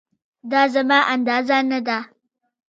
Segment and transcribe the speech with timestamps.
[0.51, 1.97] دا زما اندازه نه ده